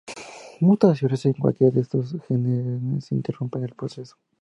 [0.61, 4.17] Mutaciones en cualquiera de estos genes interrumpen el proceso.